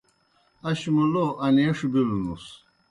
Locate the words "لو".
1.11-1.25